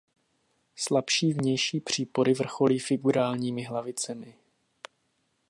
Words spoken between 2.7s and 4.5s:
figurálními hlavicemi.